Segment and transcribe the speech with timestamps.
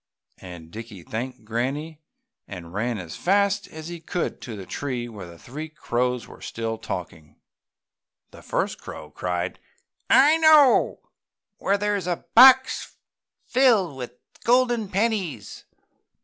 [0.39, 2.01] And Dickie thanked Granny
[2.47, 6.41] and ran as fast as he could to the tree where the three crows were
[6.41, 7.35] still talking.
[8.31, 9.59] The first crow cried,
[10.09, 11.01] "I know
[11.59, 12.95] where there is a box
[13.45, 15.65] filled with golden pennies!"